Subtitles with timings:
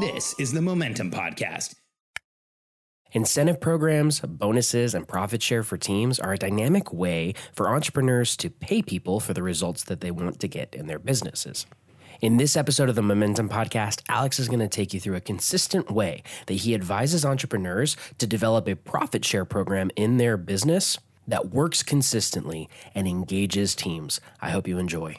[0.00, 1.74] This is the Momentum Podcast.
[3.12, 8.50] Incentive programs, bonuses, and profit share for teams are a dynamic way for entrepreneurs to
[8.50, 11.66] pay people for the results that they want to get in their businesses.
[12.20, 15.20] In this episode of the Momentum Podcast, Alex is going to take you through a
[15.20, 20.98] consistent way that he advises entrepreneurs to develop a profit share program in their business
[21.28, 24.20] that works consistently and engages teams.
[24.40, 25.18] I hope you enjoy.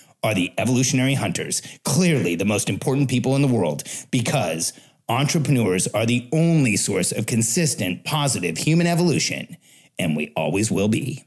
[0.23, 4.73] are the evolutionary hunters, clearly the most important people in the world, because
[5.09, 9.57] entrepreneurs are the only source of consistent, positive human evolution,
[9.97, 11.25] and we always will be.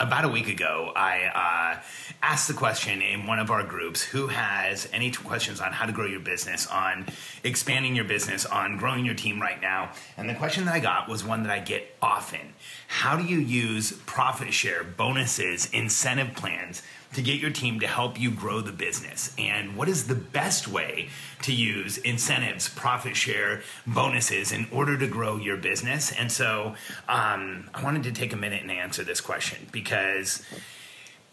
[0.00, 1.82] About a week ago, I uh,
[2.22, 5.92] asked the question in one of our groups who has any questions on how to
[5.92, 7.06] grow your business, on
[7.42, 9.90] expanding your business, on growing your team right now.
[10.16, 12.54] And the question that I got was one that I get often
[12.86, 16.82] How do you use profit share, bonuses, incentive plans
[17.14, 19.34] to get your team to help you grow the business?
[19.38, 21.08] And what is the best way
[21.42, 26.12] to use incentives, profit share, bonuses in order to grow your business?
[26.12, 26.74] And so
[27.08, 30.42] um, I wanted to take a minute and answer this question because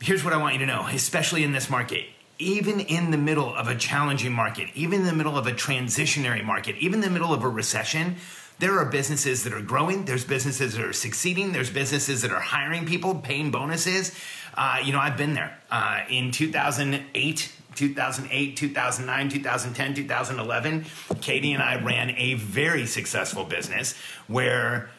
[0.01, 2.05] here's what I want you to know, especially in this market.
[2.37, 6.43] Even in the middle of a challenging market, even in the middle of a transitionary
[6.43, 8.17] market, even in the middle of a recession,
[8.59, 10.05] there are businesses that are growing.
[10.05, 11.51] There's businesses that are succeeding.
[11.51, 14.15] There's businesses that are hiring people, paying bonuses.
[14.53, 15.57] Uh, you know, I've been there.
[15.69, 20.85] Uh, in 2008, 2008, 2009, 2010, 2011,
[21.21, 23.95] Katie and I ran a very successful business
[24.27, 24.89] where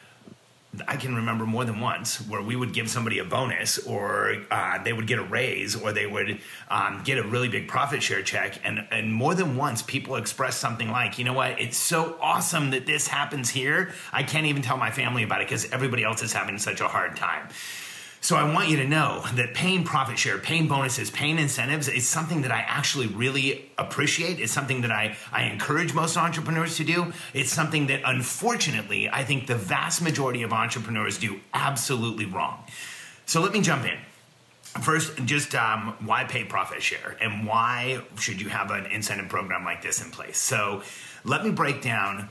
[0.88, 4.82] I can remember more than once where we would give somebody a bonus or uh,
[4.82, 6.38] they would get a raise or they would
[6.70, 8.58] um, get a really big profit share check.
[8.64, 12.70] And, and more than once, people express something like, you know what, it's so awesome
[12.70, 13.92] that this happens here.
[14.12, 16.88] I can't even tell my family about it because everybody else is having such a
[16.88, 17.48] hard time.
[18.20, 22.08] So I want you to know that paying profit share, paying bonuses, paying incentives is
[22.08, 24.40] something that I actually really appreciate.
[24.40, 27.12] It's something that I, I encourage most entrepreneurs to do.
[27.34, 32.64] It's something that unfortunately I think the vast majority of entrepreneurs do absolutely wrong.
[33.26, 33.98] So let me jump in.
[34.82, 39.64] First, just um, why pay profit share and why should you have an incentive program
[39.64, 40.38] like this in place?
[40.38, 40.82] So
[41.24, 42.28] let me break down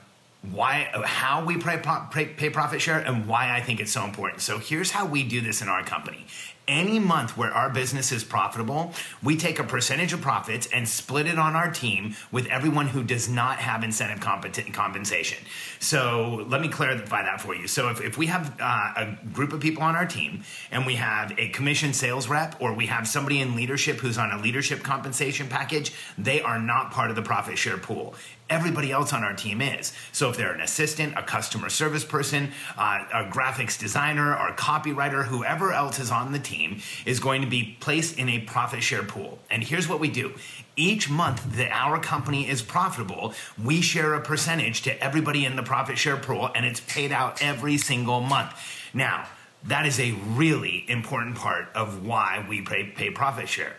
[0.52, 1.78] why how we pay,
[2.26, 4.42] pay profit share and why I think it's so important.
[4.42, 6.26] So here's how we do this in our company
[6.68, 8.94] any month where our business is profitable,
[9.24, 13.04] we take a percentage of profits and split it on our team with everyone who
[13.04, 15.38] does not have incentive compensation.
[15.80, 17.68] So let me clarify that for you.
[17.68, 20.96] So if, if we have uh, a group of people on our team and we
[20.96, 24.84] have a commission sales rep or we have somebody in leadership who's on a leadership
[24.84, 28.16] compensation package, they are not part of the profit share pool
[28.50, 29.92] everybody else on our team is.
[30.12, 34.56] So if they're an assistant, a customer service person, uh, a graphics designer, or a
[34.56, 38.40] copywriter, whoever else is on the team, team is going to be placed in a
[38.40, 39.40] profit share pool.
[39.50, 40.34] And here's what we do
[40.78, 43.34] each month that our company is profitable,
[43.64, 47.42] we share a percentage to everybody in the profit share pool, and it's paid out
[47.42, 48.52] every single month.
[48.94, 49.28] Now,
[49.64, 53.76] that is a really important part of why we pay, pay profit share.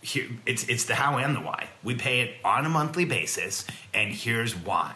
[0.00, 1.68] Here, it's, it's the how and the why.
[1.84, 4.94] We pay it on a monthly basis, and here's why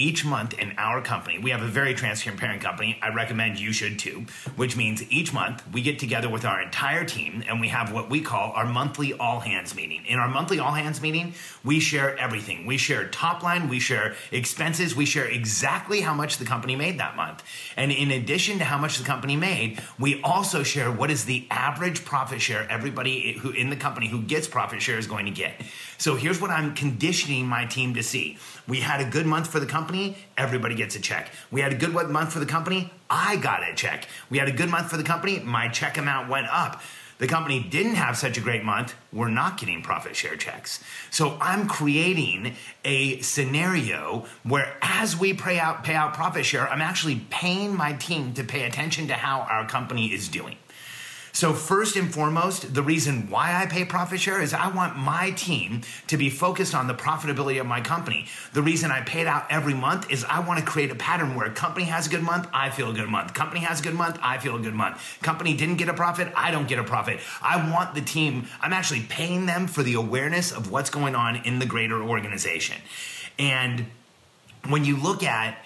[0.00, 2.98] each month in our company, we have a very transparent company.
[3.02, 4.24] I recommend you should too,
[4.56, 8.08] which means each month we get together with our entire team and we have what
[8.08, 10.04] we call our monthly all hands meeting.
[10.06, 12.64] In our monthly all hands meeting, we share everything.
[12.64, 16.98] We share top line, we share expenses, we share exactly how much the company made
[16.98, 17.42] that month.
[17.76, 21.46] And in addition to how much the company made, we also share what is the
[21.50, 25.32] average profit share everybody who in the company who gets profit share is going to
[25.32, 25.60] get.
[26.00, 28.38] So here's what I'm conditioning my team to see.
[28.66, 31.30] We had a good month for the company, everybody gets a check.
[31.50, 34.08] We had a good month for the company, I got a check.
[34.30, 36.80] We had a good month for the company, my check amount went up.
[37.18, 40.82] the company didn't have such a great month, we're not getting profit share checks.
[41.10, 46.80] So I'm creating a scenario where as we pay out pay out profit share, I'm
[46.80, 50.56] actually paying my team to pay attention to how our company is doing.
[51.32, 55.30] So, first and foremost, the reason why I pay profit share is I want my
[55.32, 58.26] team to be focused on the profitability of my company.
[58.52, 61.34] The reason I pay it out every month is I want to create a pattern
[61.34, 63.32] where company has a good month, I feel a good month.
[63.32, 65.00] Company has a good month, I feel a good month.
[65.22, 67.20] Company didn't get a profit, I don't get a profit.
[67.40, 71.36] I want the team, I'm actually paying them for the awareness of what's going on
[71.36, 72.76] in the greater organization.
[73.38, 73.86] And
[74.68, 75.64] when you look at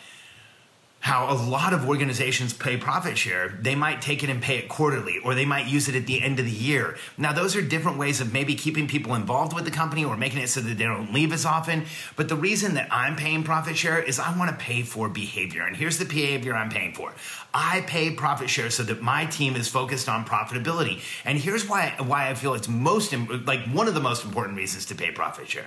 [1.04, 3.58] how a lot of organizations pay profit share.
[3.60, 6.22] They might take it and pay it quarterly, or they might use it at the
[6.22, 6.96] end of the year.
[7.18, 10.40] Now, those are different ways of maybe keeping people involved with the company or making
[10.40, 11.84] it so that they don't leave as often.
[12.16, 15.66] But the reason that I'm paying profit share is I want to pay for behavior.
[15.66, 17.12] And here's the behavior I'm paying for.
[17.52, 21.02] I pay profit share so that my team is focused on profitability.
[21.26, 23.14] And here's why why I feel it's most
[23.44, 25.66] like one of the most important reasons to pay profit share.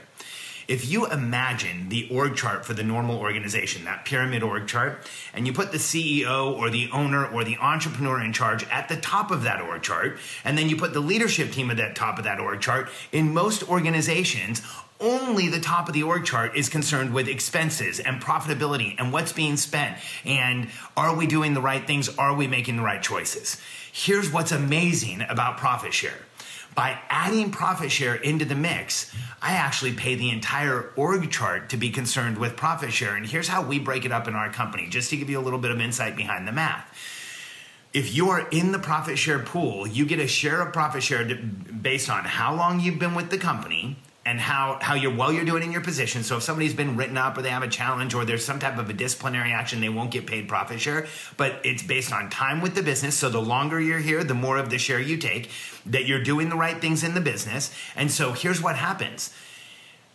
[0.67, 5.47] If you imagine the org chart for the normal organization, that pyramid org chart, and
[5.47, 9.31] you put the CEO or the owner or the entrepreneur in charge at the top
[9.31, 12.25] of that org chart, and then you put the leadership team at the top of
[12.25, 14.61] that org chart, in most organizations,
[14.99, 19.31] only the top of the org chart is concerned with expenses and profitability and what's
[19.31, 20.67] being spent and
[20.97, 22.09] are we doing the right things?
[22.17, 23.61] Are we making the right choices?
[23.93, 26.17] Here's what's amazing about profit share
[26.77, 31.77] by adding profit share into the mix, I actually pay the entire org chart to
[31.77, 33.15] be concerned with profit share.
[33.15, 35.41] And here's how we break it up in our company, just to give you a
[35.41, 36.85] little bit of insight behind the math.
[37.93, 41.25] If you are in the profit share pool, you get a share of profit share
[41.25, 43.97] based on how long you've been with the company,
[44.27, 46.21] and how how you're well you're doing in your position.
[46.21, 48.77] So if somebody's been written up or they have a challenge or there's some type
[48.77, 51.07] of a disciplinary action, they won't get paid profit share.
[51.37, 53.15] But it's based on time with the business.
[53.15, 55.49] So the longer you're here, the more of the share you take.
[55.85, 57.73] That you're doing the right things in the business.
[57.95, 59.33] And so here's what happens: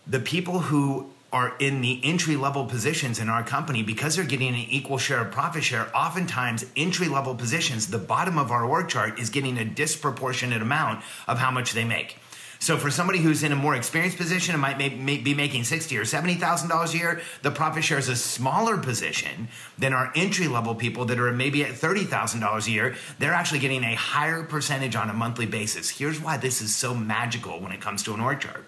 [0.07, 4.49] the people who are in the entry level positions in our company because they're getting
[4.49, 5.91] an equal share of profit share.
[5.97, 11.03] Oftentimes, entry level positions, the bottom of our org chart is getting a disproportionate amount
[11.27, 12.19] of how much they make.
[12.63, 15.65] So for somebody who's in a more experienced position and might may, may be making
[15.65, 19.49] sixty or seventy thousand dollars a year, the profit share is a smaller position
[19.79, 22.95] than our entry level people that are maybe at thirty thousand dollars a year.
[23.19, 25.91] They're actually getting a higher percentage on a monthly basis.
[25.91, 28.65] Here's why this is so magical when it comes to an org chart.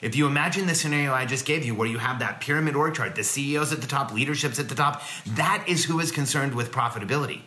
[0.00, 2.94] If you imagine the scenario I just gave you, where you have that pyramid org
[2.94, 6.54] chart, the CEOs at the top, leadership's at the top, that is who is concerned
[6.54, 7.40] with profitability.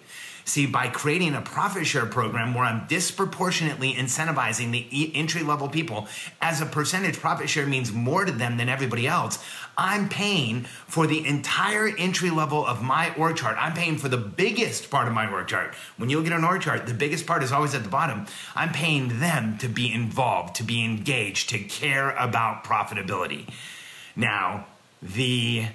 [0.47, 6.07] See, by creating a profit share program where I'm disproportionately incentivizing the entry level people
[6.41, 9.43] as a percentage, profit share means more to them than everybody else.
[9.77, 13.57] I'm paying for the entire entry level of my org chart.
[13.59, 15.75] I'm paying for the biggest part of my org chart.
[15.97, 18.25] When you look at an org chart, the biggest part is always at the bottom.
[18.55, 23.49] I'm paying them to be involved, to be engaged, to care about profitability.
[24.15, 24.67] Now,
[25.01, 25.67] the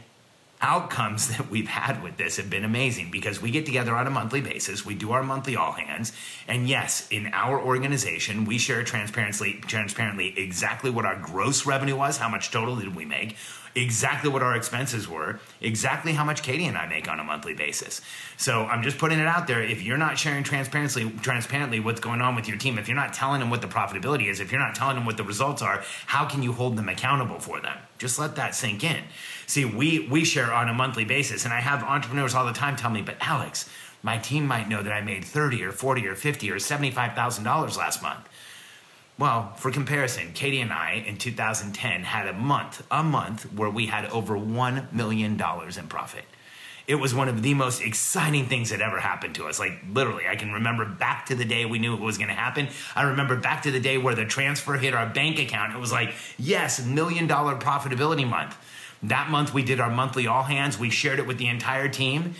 [0.62, 4.10] outcomes that we've had with this have been amazing because we get together on a
[4.10, 4.86] monthly basis.
[4.86, 6.12] We do our monthly all hands.
[6.48, 12.16] And yes, in our organization, we share transparently, transparently exactly what our gross revenue was,
[12.16, 13.36] how much total did we make,
[13.74, 17.54] exactly what our expenses were, exactly how much Katie and I make on a monthly
[17.54, 18.00] basis.
[18.36, 19.62] So I'm just putting it out there.
[19.62, 23.14] If you're not sharing transparently, transparently what's going on with your team, if you're not
[23.14, 25.82] telling them what the profitability is, if you're not telling them what the results are,
[26.06, 27.76] how can you hold them accountable for them?
[27.98, 29.02] Just let that sink in.
[29.46, 32.76] See, we we share on a monthly basis, and I have entrepreneurs all the time
[32.76, 33.68] tell me, but Alex,
[34.02, 37.44] my team might know that I made thirty or forty or fifty or seventy-five thousand
[37.44, 38.28] dollars last month.
[39.18, 43.86] Well, for comparison, Katie and I in 2010 had a month, a month where we
[43.86, 46.24] had over $1 million in profit.
[46.88, 49.60] It was one of the most exciting things that ever happened to us.
[49.60, 52.34] Like, literally, I can remember back to the day we knew it was going to
[52.34, 52.68] happen.
[52.96, 55.74] I remember back to the day where the transfer hit our bank account.
[55.74, 58.56] It was like, yes, million dollar profitability month.
[59.02, 60.78] That month, we did our monthly all hands.
[60.78, 62.34] We shared it with the entire team.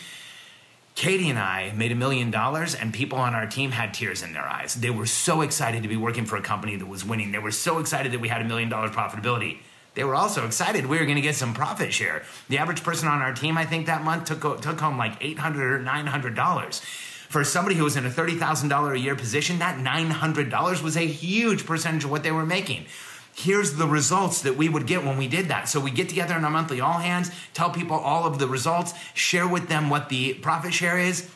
[0.95, 4.35] Katie and I made a million dollars, and people on our team had tears in
[4.35, 4.75] their eyes.
[4.75, 7.33] They were so excited to be working for a company that was winning.
[7.33, 9.59] They were so excited that we had a million dollar profitability.
[9.95, 12.23] They were also excited we were going to get some profit share.
[12.49, 15.73] The average person on our team, I think, that month took took home like 800
[15.73, 16.81] or nine hundred dollars.
[16.81, 20.51] For somebody who was in a thirty thousand dollar a year position, that nine hundred
[20.51, 22.87] dollars was a huge percentage of what they were making
[23.35, 25.69] here's the results that we would get when we did that.
[25.69, 28.95] So we get together in our monthly all hands, tell people all of the results,
[29.15, 31.29] share with them what the profit share is.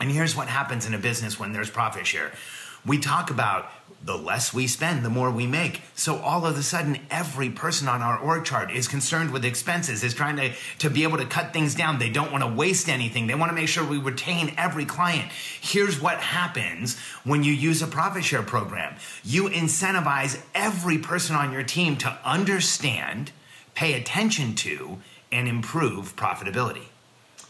[0.00, 2.32] And here's what happens in a business when there's profit share.
[2.84, 3.70] We talk about
[4.02, 5.82] the less we spend, the more we make.
[5.94, 10.02] So all of a sudden, every person on our org chart is concerned with expenses,
[10.02, 11.98] is trying to, to be able to cut things down.
[11.98, 13.26] They don't want to waste anything.
[13.26, 15.30] They want to make sure we retain every client.
[15.60, 18.96] Here's what happens when you use a profit share program.
[19.22, 23.32] You incentivize every person on your team to understand,
[23.74, 24.98] pay attention to,
[25.30, 26.86] and improve profitability.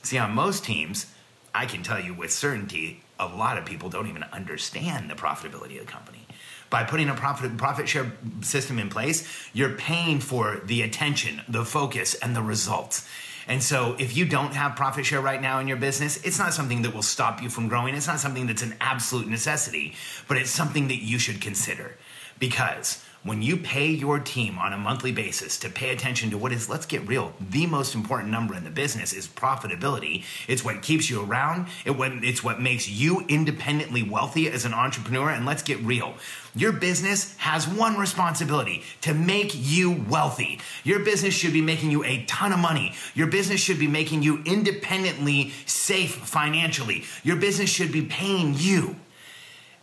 [0.03, 1.07] See, on most teams,
[1.55, 5.79] I can tell you with certainty, a lot of people don't even understand the profitability
[5.79, 6.27] of the company.
[6.71, 11.65] By putting a profit profit share system in place, you're paying for the attention, the
[11.65, 13.07] focus, and the results.
[13.49, 16.55] And so, if you don't have profit share right now in your business, it's not
[16.55, 17.95] something that will stop you from growing.
[17.95, 19.95] It's not something that's an absolute necessity,
[20.29, 21.97] but it's something that you should consider
[22.39, 26.53] because when you pay your team on a monthly basis to pay attention to what
[26.53, 30.25] is, let's get real, the most important number in the business is profitability.
[30.49, 31.67] It's what keeps you around.
[31.85, 35.31] It it's what makes you independently wealthy as an entrepreneur.
[35.31, 36.15] And let's get real.
[36.57, 40.59] Your business has one responsibility to make you wealthy.
[40.83, 42.95] Your business should be making you a ton of money.
[43.15, 47.05] Your business should be making you independently safe financially.
[47.23, 48.97] Your business should be paying you.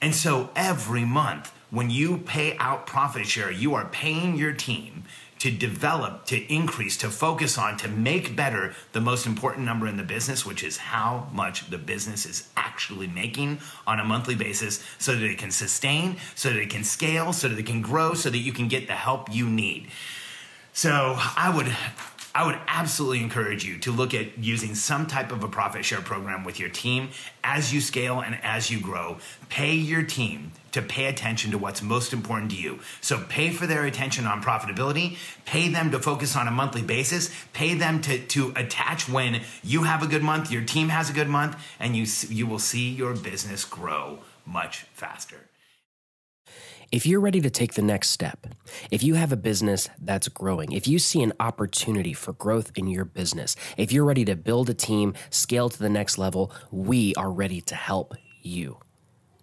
[0.01, 5.03] And so every month, when you pay out profit share, you are paying your team
[5.39, 9.97] to develop, to increase, to focus on, to make better the most important number in
[9.97, 14.83] the business, which is how much the business is actually making on a monthly basis
[14.97, 18.13] so that it can sustain, so that it can scale, so that it can grow,
[18.13, 19.87] so that you can get the help you need.
[20.73, 21.67] So I would
[22.35, 26.01] I would absolutely encourage you to look at using some type of a profit share
[26.01, 27.09] program with your team
[27.43, 29.17] as you scale and as you grow.
[29.49, 32.79] Pay your team to pay attention to what's most important to you.
[33.01, 37.31] So pay for their attention on profitability, pay them to focus on a monthly basis,
[37.53, 41.13] pay them to, to attach when you have a good month, your team has a
[41.13, 45.37] good month, and you, you will see your business grow much faster.
[46.89, 48.47] If you're ready to take the next step,
[48.91, 52.87] if you have a business that's growing, if you see an opportunity for growth in
[52.87, 57.13] your business, if you're ready to build a team, scale to the next level, we
[57.15, 58.79] are ready to help you.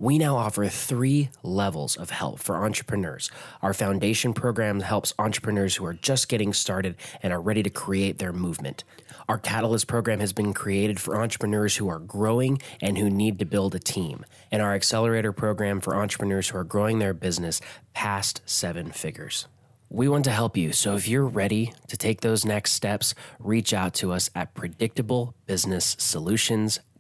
[0.00, 3.30] We now offer three levels of help for entrepreneurs.
[3.62, 8.18] Our foundation program helps entrepreneurs who are just getting started and are ready to create
[8.18, 8.82] their movement.
[9.28, 13.44] Our Catalyst program has been created for entrepreneurs who are growing and who need to
[13.44, 17.60] build a team, and our Accelerator program for entrepreneurs who are growing their business
[17.92, 19.46] past seven figures.
[19.90, 23.72] We want to help you, so if you're ready to take those next steps, reach
[23.72, 24.54] out to us at